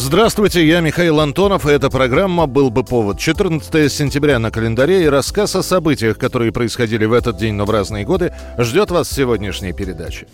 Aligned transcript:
Здравствуйте, 0.00 0.64
я 0.64 0.78
Михаил 0.78 1.18
Антонов, 1.18 1.66
и 1.66 1.70
эта 1.70 1.90
программа 1.90 2.46
«Был 2.46 2.70
бы 2.70 2.84
повод». 2.84 3.18
14 3.18 3.92
сентября 3.92 4.38
на 4.38 4.52
календаре 4.52 5.02
и 5.02 5.08
рассказ 5.08 5.56
о 5.56 5.62
событиях, 5.64 6.18
которые 6.18 6.52
происходили 6.52 7.04
в 7.04 7.12
этот 7.12 7.36
день, 7.36 7.54
но 7.54 7.64
в 7.64 7.70
разные 7.70 8.04
годы, 8.04 8.32
ждет 8.58 8.92
вас 8.92 9.08
в 9.08 9.12
сегодняшней 9.12 9.72
передаче. 9.72 10.28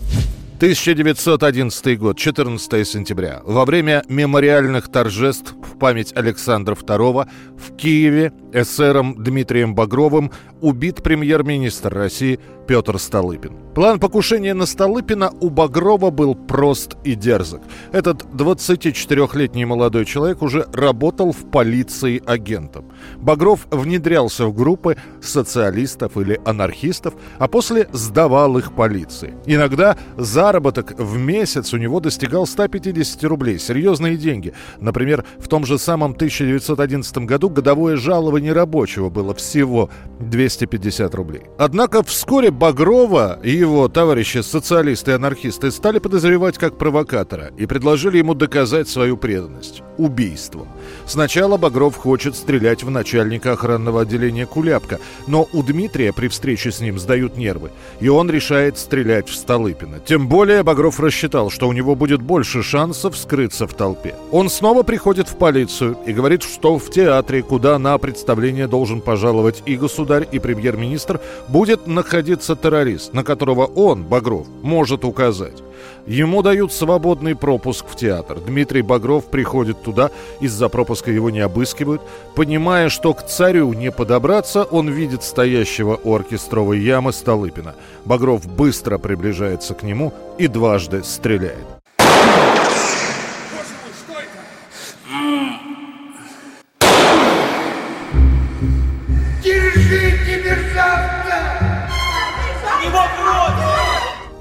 1911 0.57 1.99
год, 1.99 2.17
14 2.17 2.87
сентября. 2.87 3.41
Во 3.45 3.65
время 3.65 4.05
мемориальных 4.09 4.89
торжеств 4.89 5.53
в 5.61 5.77
память 5.79 6.13
Александра 6.15 6.77
II 6.77 7.29
в 7.59 7.77
Киеве 7.77 8.33
эсером 8.53 9.21
Дмитрием 9.21 9.75
Багровым 9.75 10.31
убит 10.61 11.03
премьер-министр 11.03 11.93
России 11.93 12.39
Петр 12.67 12.99
Столыпин. 12.99 13.53
План 13.75 13.99
покушения 13.99 14.55
на 14.55 14.67
Столыпина 14.67 15.33
у 15.41 15.51
Багрова 15.51 16.11
был 16.11 16.35
прост 16.35 16.97
и 17.03 17.15
дерзок. 17.15 17.61
Этот 17.93 18.23
24-летний 18.23 19.65
молодой 19.65 20.05
человек 20.05 20.41
уже 20.43 20.67
работал 20.73 21.33
в 21.33 21.51
полиции 21.51 22.23
агентом. 22.25 22.91
Багров 23.17 23.67
внедрялся 23.71 24.47
в 24.47 24.55
группы 24.55 24.97
социалистов 25.21 26.17
или 26.17 26.41
анархистов, 26.45 27.15
а 27.39 27.49
после 27.49 27.89
сдавал 27.93 28.57
их 28.57 28.73
полиции. 28.73 29.35
Иногда 29.45 29.99
заработок 30.45 30.93
в 30.99 31.17
месяц 31.17 31.73
у 31.73 31.79
него 31.79 32.01
достигал 32.01 32.47
150 32.47 33.25
рублей. 33.25 33.59
Серьезные 33.59 34.19
деньги. 34.19 34.53
Например, 34.79 35.25
в 35.39 35.49
том 35.49 35.65
же 35.65 35.79
самом 35.79 36.11
1911 36.11 37.19
году 37.19 37.49
годовое 37.49 37.97
жалование 37.97 38.53
рабочего 38.53 39.09
было 39.09 39.35
всего 39.35 39.89
250 40.21 41.15
рублей. 41.15 41.43
Однако 41.59 42.03
вскоре 42.03 42.51
Багрова 42.51 43.41
и 43.43 43.53
его 43.53 43.89
товарищи 43.89 44.43
социалисты 44.43 45.13
и 45.13 45.15
анархисты 45.15 45.71
стали 45.71 45.99
подозревать 45.99 46.59
как 46.59 46.77
провокатора 46.77 47.51
и 47.57 47.65
предложили 47.65 48.19
ему 48.19 48.35
доказать 48.35 48.89
свою 48.89 49.17
преданность– 49.17 49.83
убийством. 49.97 50.69
Сначала 51.07 51.57
Багров 51.57 51.97
хочет 51.97 52.37
стрелять 52.37 52.83
в 52.83 52.91
начальника 52.91 53.53
охранного 53.53 54.03
отделения 54.03 54.45
Куляпка, 54.45 54.99
но 55.27 55.49
у 55.53 55.63
Дмитрия 55.63 56.13
при 56.13 56.29
встрече 56.29 56.71
с 56.71 56.81
ним 56.81 56.99
сдают 56.99 57.39
нервы, 57.39 57.71
и 58.01 58.09
он 58.09 58.31
решает 58.31 58.77
стрелять 58.77 59.29
в 59.29 59.35
Столыпина. 59.35 60.01
Тем 60.01 60.29
более 60.35 60.65
Багров 60.65 60.99
рассчитал, 60.99 61.49
что 61.49 61.69
у 61.69 61.73
него 61.73 61.95
будет 61.95 62.21
больше 62.21 62.65
шансов 62.65 63.17
скрыться 63.17 63.69
в 63.69 63.75
толпе. 63.75 64.17
Он 64.33 64.51
снова 64.51 64.83
приходит 64.83 65.29
в 65.29 65.37
полицию 65.37 65.97
и 66.07 66.13
говорит, 66.13 66.43
что 66.43 66.77
в 66.81 66.91
театре, 66.91 67.41
куда 67.41 67.79
на 67.79 67.97
представление 67.99 68.67
должен 68.67 69.01
пожаловать 69.01 69.63
и 69.65 69.77
государь, 69.77 70.27
и 70.33 70.41
премьер-министр, 70.41 71.21
будет 71.47 71.87
находиться 71.87 72.57
террорист, 72.57 73.15
на 73.15 73.23
которого 73.23 73.67
он, 73.67 74.03
Багров, 74.03 74.49
может 74.61 75.05
указать. 75.05 75.63
Ему 76.07 76.43
дают 76.43 76.73
свободный 76.73 77.35
пропуск 77.35 77.87
в 77.89 77.97
театр. 77.97 78.41
Дмитрий 78.41 78.83
Багров 78.83 79.27
приходит 79.27 79.83
туда, 79.83 80.11
из-за 80.41 80.69
пропуска 80.69 81.11
его 81.11 81.31
не 81.31 81.41
обыскивают. 81.41 82.03
Понимая, 82.35 82.89
что 82.89 83.15
к 83.15 83.27
царю 83.27 83.73
не 83.73 83.91
подобраться, 83.91 84.65
он 84.65 84.89
видит 84.89 85.23
стоящего 85.23 85.99
у 86.03 86.15
оркестровой 86.15 86.81
ямы 86.81 87.13
Столыпина. 87.13 87.75
Багров 88.05 88.47
быстро 88.47 88.99
приближается 88.99 89.75
к 89.75 89.83
нему 89.83 90.13
и 90.39 90.47
дважды 90.47 91.03
стреляет. 91.03 91.74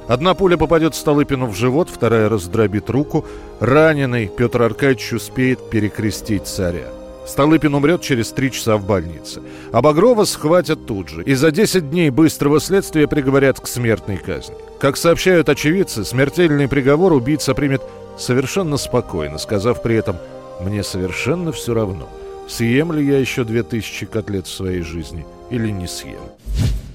Одна 0.07 0.33
пуля 0.33 0.57
попадет 0.57 0.95
Столыпину 0.95 1.47
в 1.47 1.55
живот, 1.55 1.89
вторая 1.89 2.29
раздробит 2.29 2.89
руку. 2.89 3.25
Раненый 3.59 4.27
Петр 4.27 4.61
Аркадьевич 4.61 5.13
успеет 5.13 5.69
перекрестить 5.69 6.47
царя. 6.47 6.87
Столыпин 7.25 7.73
умрет 7.73 8.01
через 8.01 8.31
три 8.31 8.51
часа 8.51 8.75
в 8.75 8.85
больнице. 8.85 9.41
А 9.71 9.81
Багрова 9.81 10.25
схватят 10.25 10.85
тут 10.85 11.09
же. 11.09 11.23
И 11.23 11.35
за 11.35 11.51
10 11.51 11.89
дней 11.89 12.09
быстрого 12.09 12.59
следствия 12.59 13.07
приговорят 13.07 13.59
к 13.59 13.67
смертной 13.67 14.17
казни. 14.17 14.55
Как 14.79 14.97
сообщают 14.97 15.47
очевидцы, 15.47 16.03
смертельный 16.03 16.67
приговор 16.67 17.13
убийца 17.13 17.53
примет 17.53 17.81
совершенно 18.17 18.75
спокойно, 18.75 19.37
сказав 19.37 19.81
при 19.81 19.95
этом 19.95 20.17
«Мне 20.59 20.83
совершенно 20.83 21.53
все 21.53 21.73
равно, 21.73 22.09
съем 22.49 22.91
ли 22.91 23.05
я 23.05 23.19
еще 23.19 23.45
2000 23.45 24.05
котлет 24.07 24.47
в 24.47 24.53
своей 24.53 24.81
жизни 24.81 25.25
или 25.49 25.69
не 25.69 25.87
съем». 25.87 26.19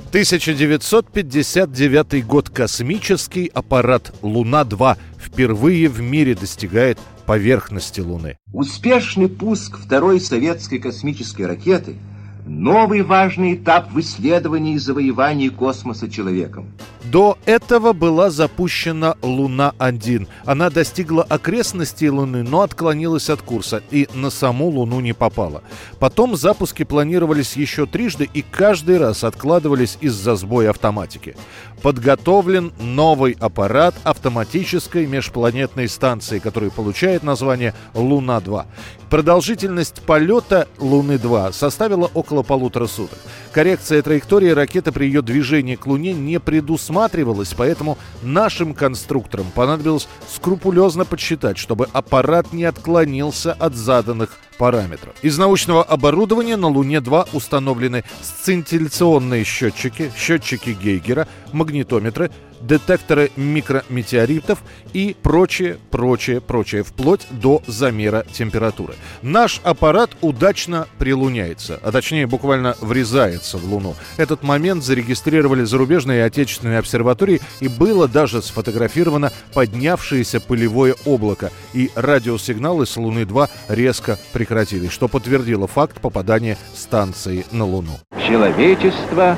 1959 0.09 2.27
год. 2.27 2.49
Космический 2.49 3.51
аппарат 3.53 4.15
«Луна-2» 4.23 4.97
впервые 5.19 5.89
в 5.89 6.01
мире 6.01 6.35
достигает 6.35 6.99
поверхности 7.27 8.01
Луны. 8.01 8.39
Успешный 8.55 9.29
пуск 9.29 9.79
второй 9.79 10.19
советской 10.21 10.79
космической 10.79 11.43
ракеты– 11.43 11.97
новый 12.49 13.03
важный 13.03 13.55
этап 13.55 13.93
в 13.93 14.01
исследовании 14.01 14.75
и 14.75 14.79
завоевании 14.79 15.49
космоса 15.49 16.11
человеком. 16.11 16.73
До 17.05 17.39
этого 17.47 17.95
была 17.95 18.29
запущена 18.29 19.15
Луна-1. 19.23 20.29
Она 20.45 20.69
достигла 20.69 21.23
окрестностей 21.23 22.11
Луны, 22.11 22.43
но 22.43 22.61
отклонилась 22.61 23.31
от 23.31 23.41
курса 23.41 23.83
и 23.91 24.09
на 24.13 24.29
саму 24.29 24.69
Луну 24.69 25.01
не 25.01 25.15
попала. 25.15 25.63
Потом 25.99 26.37
запуски 26.37 26.83
планировались 26.83 27.57
еще 27.57 27.87
трижды 27.87 28.29
и 28.33 28.43
каждый 28.43 28.99
раз 28.99 29.25
откладывались 29.25 29.97
из-за 30.03 30.37
сбоя 30.37 30.71
автоматики. 30.71 31.35
Подготовлен 31.83 32.73
новый 32.79 33.37
аппарат 33.41 33.95
автоматической 34.05 35.07
межпланетной 35.07 35.89
станции, 35.89 36.41
который 36.41 36.71
получает 36.71 37.23
название 37.23 37.73
Луна-2. 37.95 38.67
Продолжительность 39.11 40.03
полета 40.03 40.69
Луны-2 40.79 41.55
составила 41.55 42.11
около 42.13 42.43
полутора 42.43 42.87
суток. 42.87 43.19
Коррекция 43.53 44.03
траектории 44.03 44.51
ракеты 44.51 44.93
при 44.93 45.07
ее 45.07 45.23
движении 45.23 45.77
к 45.77 45.87
Луне 45.87 46.13
не 46.13 46.39
предусматривалась, 46.39 47.55
поэтому 47.57 47.97
нашим 48.23 48.75
конструкторам 48.75 49.47
понадобилось 49.55 50.09
скрупулезно 50.31 51.07
подсчитать, 51.07 51.57
чтобы 51.57 51.89
аппарат 51.93 52.53
не 52.53 52.65
отклонился 52.65 53.55
от 53.55 53.75
заданных 53.75 54.37
параметров. 54.59 55.15
Из 55.23 55.39
научного 55.39 55.83
оборудования 55.83 56.57
на 56.57 56.69
Луне-2 56.69 57.31
установлены 57.33 58.05
сцинтилляционные 58.21 59.45
счетчики, 59.45 60.13
счетчики 60.17 60.71
Гейгера, 60.71 61.27
магнитометры, 61.53 62.31
детекторы 62.61 63.31
микрометеоритов 63.37 64.63
и 64.93 65.17
прочее, 65.23 65.79
прочее, 65.91 66.41
прочее, 66.41 66.83
вплоть 66.83 67.27
до 67.31 67.63
замера 67.67 68.25
температуры. 68.33 68.95
Наш 69.23 69.61
аппарат 69.63 70.11
удачно 70.21 70.87
прилуняется, 70.99 71.79
а 71.83 71.93
точнее 71.93 72.27
буквально 72.27 72.77
врезается 72.81 73.59
в 73.59 73.65
Луну. 73.65 73.95
Этот 74.17 74.43
момент 74.43 74.85
зарегистрировали 74.85 75.65
зарубежные 75.65 76.19
и 76.19 76.23
отечественные 76.23 76.79
обсерватории 76.79 77.41
и 77.61 77.69
было 77.69 78.09
даже 78.09 78.43
сфотографировано 78.43 79.33
поднявшееся 79.55 80.41
пылевое 80.41 80.95
облако, 81.05 81.53
и 81.73 81.91
радиосигналы 81.95 82.87
с 82.87 82.97
Луны-2 82.97 83.49
резко 83.69 84.19
прекратились, 84.33 84.48
что 84.89 85.09
подтвердило 85.09 85.67
факт 85.67 86.01
попадания 86.01 86.57
станции 86.75 87.45
на 87.53 87.65
Луну. 87.65 87.99
Человечество 88.27 89.37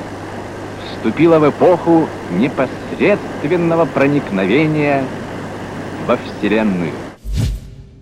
вступило 0.85 1.39
в 1.39 1.49
эпоху 1.49 2.07
непосредственного 2.31 3.85
проникновения 3.85 5.03
во 6.07 6.17
Вселенную. 6.17 6.91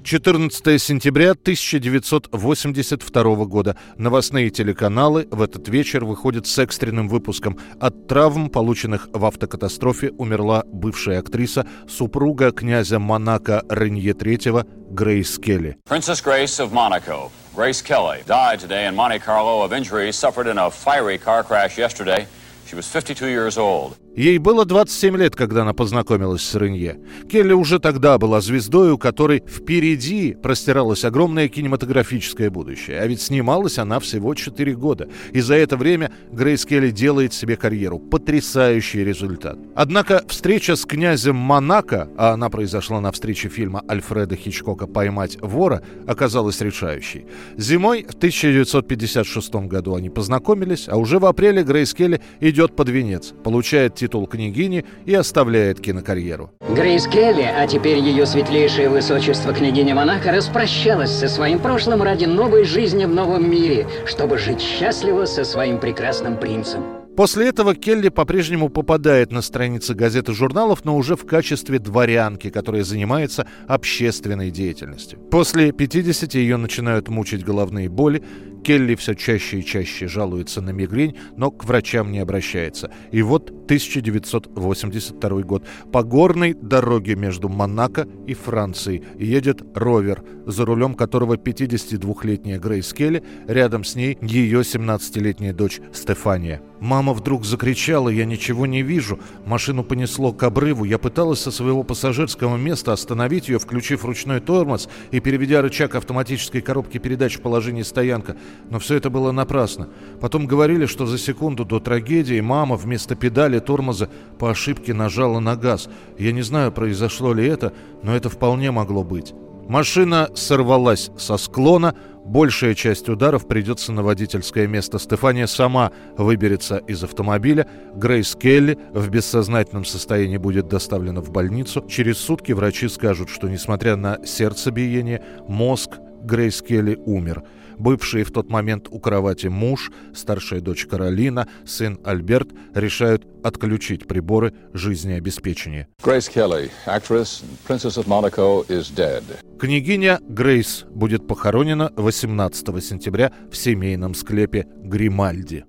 14 0.10 0.82
сентября 0.82 1.34
1982 1.34 3.46
года. 3.46 3.78
Новостные 3.96 4.50
телеканалы 4.50 5.28
в 5.30 5.40
этот 5.40 5.70
вечер 5.70 6.04
выходят 6.04 6.48
с 6.48 6.58
экстренным 6.58 7.08
выпуском. 7.08 7.60
От 7.80 8.08
травм, 8.08 8.50
полученных 8.50 9.08
в 9.14 9.24
автокатастрофе, 9.24 10.10
умерла 10.18 10.64
бывшая 10.66 11.20
актриса, 11.20 11.68
супруга 11.88 12.52
князя 12.52 12.98
Монако 12.98 13.64
Ренье 13.70 14.14
III 14.14 14.66
Грейс 14.90 15.38
Келли. 15.38 15.78
Princess 15.88 16.26
Grace 16.26 16.60
of 16.60 16.72
Monaco, 16.72 17.30
Grace 17.56 17.84
Kelly, 17.84 18.24
died 18.26 18.60
today 18.60 18.88
in 18.88 18.96
Monte 18.96 19.20
Carlo 19.20 19.62
of 19.62 19.72
injuries 19.72 20.16
suffered 20.16 20.48
in 20.48 20.58
a 20.58 20.72
fiery 20.72 21.20
car 21.20 21.44
crash 21.44 21.78
yesterday. 21.78 22.26
She 22.66 22.76
was 22.76 22.88
52 22.88 23.28
years 23.28 23.60
old. 23.60 23.96
Ей 24.20 24.38
было 24.38 24.66
27 24.66 25.16
лет, 25.16 25.34
когда 25.34 25.62
она 25.62 25.72
познакомилась 25.72 26.42
с 26.42 26.54
Ренье. 26.54 27.00
Келли 27.32 27.54
уже 27.54 27.80
тогда 27.80 28.18
была 28.18 28.42
звездой, 28.42 28.92
у 28.92 28.98
которой 28.98 29.42
впереди 29.48 30.34
простиралось 30.34 31.06
огромное 31.06 31.48
кинематографическое 31.48 32.50
будущее. 32.50 33.00
А 33.00 33.08
ведь 33.08 33.22
снималась 33.22 33.78
она 33.78 34.02
всего 34.02 34.36
4 34.36 34.76
года. 34.76 35.08
И 35.32 35.40
за 35.40 35.56
это 35.56 35.78
время 35.78 36.12
Грейс 36.34 36.66
Келли 36.66 36.92
делает 36.92 37.34
себе 37.34 37.56
карьеру. 37.56 37.98
Потрясающий 37.98 39.06
результат. 39.06 39.58
Однако 39.74 40.26
встреча 40.28 40.76
с 40.76 40.84
князем 40.84 41.38
Монако, 41.38 42.10
а 42.18 42.34
она 42.34 42.50
произошла 42.50 43.00
на 43.00 43.14
встрече 43.14 43.48
фильма 43.48 43.86
Альфреда 43.90 44.36
Хичкока 44.36 44.86
«Поймать 44.86 45.38
вора», 45.40 45.82
оказалась 46.08 46.60
решающей. 46.60 47.26
Зимой 47.56 48.04
в 48.04 48.16
1956 48.16 49.56
году 49.70 49.96
они 49.96 50.10
познакомились, 50.10 50.90
а 50.90 50.98
уже 50.98 51.20
в 51.20 51.26
апреле 51.26 51.64
Грейс 51.64 51.94
Келли 51.94 52.20
идет 52.42 52.76
под 52.76 52.90
венец, 52.90 53.34
получает 53.46 53.96
титул 53.96 54.09
княгини 54.10 54.86
и 55.06 55.14
оставляет 55.14 55.80
кинокарьеру. 55.80 56.52
Грейс 56.76 57.08
Келли, 57.08 57.44
а 57.44 57.68
теперь 57.68 58.00
ее 58.00 58.26
светлейшее 58.26 58.90
высочество 58.90 59.54
княгиня 59.54 59.96
Монако, 59.96 60.32
распрощалась 60.32 61.12
со 61.12 61.28
своим 61.28 61.60
прошлым 61.60 62.02
ради 62.02 62.26
новой 62.26 62.64
жизни 62.64 63.06
в 63.06 63.14
новом 63.14 63.50
мире, 63.50 63.88
чтобы 64.06 64.38
жить 64.38 64.62
счастливо 64.62 65.26
со 65.26 65.44
своим 65.44 65.80
прекрасным 65.80 66.38
принцем. 66.38 66.84
После 67.20 67.50
этого 67.50 67.76
Келли 67.76 68.08
по-прежнему 68.08 68.70
попадает 68.70 69.34
на 69.34 69.42
страницы 69.42 69.94
газет 69.94 70.30
и 70.30 70.34
журналов, 70.34 70.86
но 70.86 70.96
уже 70.96 71.18
в 71.18 71.26
качестве 71.26 71.78
дворянки, 71.78 72.50
которая 72.50 72.86
занимается 72.86 73.46
общественной 73.68 74.52
деятельностью. 74.52 75.20
После 75.30 75.74
50 75.74 76.34
ее 76.36 76.56
начинают 76.56 77.10
мучить 77.10 77.44
головные 77.44 77.90
боли, 77.90 78.24
Келли 78.64 78.96
все 78.96 79.16
чаще 79.16 79.60
и 79.60 79.66
чаще 79.66 80.08
жалуется 80.08 80.62
на 80.62 80.72
мигрень, 80.72 81.18
но 81.38 81.52
к 81.52 81.66
врачам 81.66 82.12
не 82.12 82.20
обращается. 82.20 82.92
И 83.12 83.22
вот 83.22 83.50
1982 83.50 85.42
год. 85.44 85.64
По 85.92 86.04
горной 86.04 86.54
дороге 86.54 87.16
между 87.16 87.50
Монако 87.50 88.08
и 88.28 88.34
Францией 88.34 89.04
едет 89.18 89.62
ровер, 89.76 90.24
за 90.46 90.66
рулем 90.66 90.96
которого 90.96 91.36
52-летняя 91.36 92.60
Грейс 92.60 92.94
Келли, 92.94 93.24
рядом 93.48 93.84
с 93.84 93.96
ней 93.96 94.18
ее 94.22 94.62
17-летняя 94.62 95.54
дочь 95.54 95.80
Стефания. 95.94 96.62
Мама 96.80 97.14
вдруг 97.14 97.46
закричала, 97.46 98.10
я 98.10 98.26
ничего 98.26 98.66
не 98.66 98.82
вижу. 98.82 99.20
Машину 99.46 99.84
понесло 99.84 100.32
к 100.32 100.44
обрыву. 100.44 100.86
Я 100.86 100.98
пыталась 100.98 101.42
со 101.42 101.52
своего 101.52 101.84
пассажирского 101.84 102.56
места 102.56 102.94
остановить 102.94 103.50
ее, 103.50 103.60
включив 103.60 104.06
ручной 104.06 104.40
тормоз 104.40 104.88
и 105.12 105.20
переведя 105.20 105.62
рычаг 105.62 105.96
автоматической 105.96 106.62
коробки 106.62 106.98
передач 106.98 107.38
в 107.38 107.42
положение 107.42 107.84
стоянка. 107.84 108.38
Но 108.70 108.80
все 108.80 108.96
это 108.96 109.10
было 109.10 109.32
напрасно. 109.32 109.90
Потом 110.22 110.48
говорили, 110.48 110.86
что 110.86 111.06
за 111.06 111.18
секунду 111.18 111.66
до 111.66 111.80
трагедии 111.80 112.40
мама 112.40 112.78
вместо 112.78 113.16
педали 113.16 113.60
тормоза 113.60 114.10
по 114.38 114.50
ошибке 114.50 114.94
нажала 114.94 115.40
на 115.40 115.56
газ. 115.56 115.90
Я 116.18 116.32
не 116.32 116.42
знаю, 116.42 116.72
произошло 116.72 117.34
ли 117.34 117.46
это, 117.46 117.74
но 118.04 118.16
это 118.16 118.30
вполне 118.30 118.72
могло 118.72 119.04
быть. 119.04 119.34
Машина 119.70 120.32
сорвалась 120.34 121.12
со 121.16 121.38
склона, 121.38 121.94
большая 122.26 122.74
часть 122.74 123.08
ударов 123.08 123.48
придется 123.48 123.92
на 123.92 124.02
водительское 124.02 124.66
место. 124.66 124.98
Стефания 124.98 125.46
сама 125.46 125.92
выберется 126.18 126.78
из 126.78 127.04
автомобиля. 127.04 127.68
Грейс 127.94 128.36
Келли 128.36 128.80
в 128.92 129.10
бессознательном 129.10 129.86
состоянии 129.86 130.38
будет 130.38 130.68
доставлена 130.68 131.22
в 131.22 131.30
больницу. 131.30 131.86
Через 131.88 132.18
сутки 132.18 132.52
врачи 132.52 132.88
скажут, 132.90 133.30
что 133.30 133.48
несмотря 133.48 133.96
на 133.96 134.18
сердцебиение, 134.26 135.24
мозг 135.48 136.00
Грейс 136.24 136.64
Келли 136.64 137.00
умер. 137.06 137.44
Бывший 137.80 138.24
в 138.24 138.32
тот 138.32 138.50
момент 138.50 138.88
у 138.92 139.00
кровати 139.00 139.48
муж, 139.48 139.90
старшая 140.14 140.60
дочь 140.60 140.86
Каролина, 140.86 141.48
сын 141.66 141.98
Альберт 142.04 142.50
решают 142.76 143.26
отключить 143.42 144.06
приборы 144.06 144.54
жизнеобеспечения. 144.74 145.88
Grace 146.04 146.30
Kelly, 146.32 146.70
actress 146.86 147.42
Princess 147.68 147.98
of 147.98 148.08
Monaco, 148.08 148.68
is 148.68 148.94
dead. 148.94 149.24
Княгиня 149.58 150.20
Грейс 150.28 150.86
будет 150.90 151.26
похоронена 151.26 151.94
18 151.96 152.84
сентября 152.84 153.32
в 153.50 153.56
семейном 153.56 154.14
склепе 154.14 154.68
Гримальди. 154.84 155.64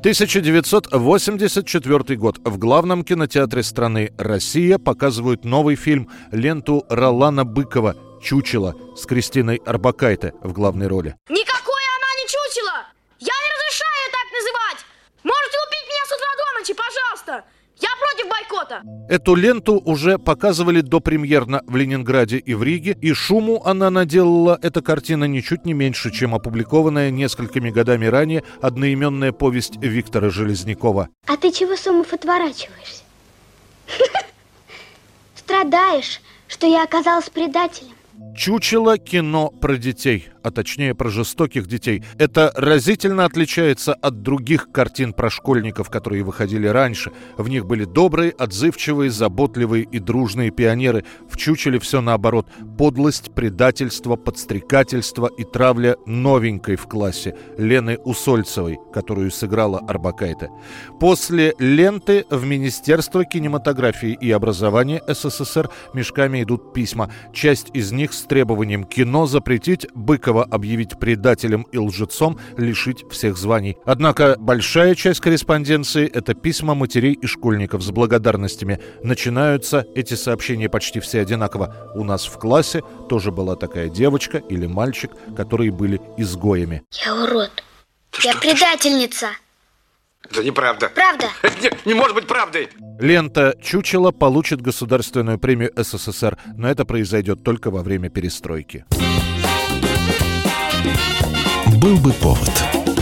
1984 0.00 2.16
год. 2.16 2.38
В 2.42 2.56
главном 2.56 3.04
кинотеатре 3.04 3.62
страны 3.62 4.10
Россия 4.16 4.78
показывают 4.78 5.44
новый 5.44 5.76
фильм, 5.76 6.08
ленту 6.32 6.86
Ролана 6.88 7.44
Быкова 7.44 7.94
«Чучело» 8.22 8.74
с 8.96 9.06
Кристиной 9.06 9.60
Арбакайте 9.64 10.34
в 10.42 10.52
главной 10.52 10.86
роли. 10.86 11.16
Никакое 11.28 11.86
она 11.96 12.10
не 12.18 12.26
чучело! 12.26 12.86
Я 13.18 13.34
не 13.34 13.48
разрешаю 13.54 13.96
ее 14.04 14.10
так 14.12 14.28
называть! 14.32 14.86
Можете 15.24 15.56
убить 15.66 15.86
меня 15.88 16.04
с 16.04 16.12
утра 16.12 16.28
до 16.36 16.58
ночи, 16.58 16.74
пожалуйста! 16.74 17.44
Я 17.80 17.88
против 17.96 18.28
бойкота! 18.28 18.82
Эту 19.08 19.34
ленту 19.34 19.80
уже 19.84 20.18
показывали 20.18 20.82
допремьерно 20.82 21.62
в 21.66 21.76
Ленинграде 21.76 22.36
и 22.36 22.52
в 22.54 22.62
Риге, 22.62 22.96
и 23.00 23.12
шуму 23.14 23.62
она 23.64 23.88
наделала 23.90 24.58
эта 24.60 24.82
картина 24.82 25.24
ничуть 25.24 25.64
не 25.64 25.72
меньше, 25.72 26.10
чем 26.10 26.34
опубликованная 26.34 27.10
несколькими 27.10 27.70
годами 27.70 28.06
ранее 28.06 28.44
одноименная 28.60 29.32
повесть 29.32 29.76
Виктора 29.76 30.28
Железнякова. 30.28 31.08
А 31.26 31.36
ты 31.36 31.50
чего, 31.52 31.74
Сомов, 31.76 32.12
отворачиваешься? 32.12 33.02
Страдаешь, 35.34 36.20
что 36.48 36.66
я 36.66 36.84
оказалась 36.84 37.30
предателем. 37.30 37.94
Чучело 38.36 38.98
кино 38.98 39.48
про 39.48 39.76
детей, 39.76 40.28
а 40.42 40.50
точнее 40.50 40.94
про 40.94 41.08
жестоких 41.08 41.66
детей. 41.66 42.02
Это 42.18 42.52
разительно 42.54 43.24
отличается 43.24 43.94
от 43.94 44.22
других 44.22 44.70
картин 44.70 45.12
про 45.14 45.30
школьников, 45.30 45.88
которые 45.90 46.22
выходили 46.22 46.66
раньше. 46.66 47.12
В 47.38 47.48
них 47.48 47.66
были 47.66 47.84
добрые, 47.84 48.30
отзывчивые, 48.30 49.10
заботливые 49.10 49.84
и 49.84 49.98
дружные 49.98 50.50
пионеры. 50.50 51.04
В 51.30 51.38
Чучеле 51.38 51.78
все 51.78 52.02
наоборот. 52.02 52.46
Подлость, 52.76 53.34
предательство, 53.34 54.16
подстрекательство 54.16 55.26
и 55.26 55.44
травля 55.44 55.96
новенькой 56.06 56.76
в 56.76 56.86
классе 56.86 57.36
Лены 57.56 57.96
Усольцевой, 58.04 58.78
которую 58.92 59.30
сыграла 59.30 59.78
Арбакайте. 59.88 60.50
После 60.98 61.54
ленты 61.58 62.26
в 62.30 62.44
Министерство 62.44 63.24
кинематографии 63.24 64.16
и 64.20 64.30
образования 64.30 65.02
СССР 65.08 65.70
мешками 65.94 66.42
идут 66.42 66.74
письма. 66.74 67.10
Часть 67.32 67.68
из 67.72 67.92
них 67.92 68.09
с 68.12 68.22
требованием 68.22 68.84
кино 68.84 69.26
запретить, 69.26 69.86
Быкова 69.94 70.44
объявить 70.44 70.98
предателем 70.98 71.62
и 71.72 71.78
лжецом, 71.78 72.38
лишить 72.56 73.04
всех 73.10 73.36
званий. 73.36 73.76
Однако 73.84 74.36
большая 74.38 74.94
часть 74.94 75.20
корреспонденции– 75.20 76.10
это 76.12 76.34
письма 76.34 76.74
матерей 76.74 77.12
и 77.12 77.26
школьников 77.26 77.82
с 77.82 77.90
благодарностями. 77.90 78.80
Начинаются 79.02 79.86
эти 79.94 80.14
сообщения 80.14 80.68
почти 80.68 81.00
все 81.00 81.20
одинаково. 81.20 81.92
У 81.94 82.04
нас 82.04 82.26
в 82.26 82.38
классе 82.38 82.82
тоже 83.08 83.32
была 83.32 83.56
такая 83.56 83.88
девочка 83.88 84.38
или 84.38 84.66
мальчик, 84.66 85.10
которые 85.36 85.70
были 85.70 86.00
изгоями. 86.16 86.82
Я 87.04 87.14
урод. 87.14 87.50
Я 88.22 88.34
предательница. 88.36 89.28
Это 90.30 90.44
неправда. 90.44 90.90
Правда? 90.94 91.26
Это 91.42 91.60
не, 91.62 91.70
не 91.86 91.94
может 91.94 92.14
быть 92.14 92.26
правдой. 92.26 92.68
Лента 93.00 93.54
«Чучело» 93.60 94.12
получит 94.12 94.60
государственную 94.60 95.38
премию 95.38 95.72
СССР, 95.76 96.38
но 96.56 96.68
это 96.70 96.84
произойдет 96.84 97.42
только 97.42 97.70
во 97.70 97.82
время 97.82 98.10
перестройки. 98.10 98.84
Был 101.80 101.96
бы 101.96 102.12
повод. 102.12 102.99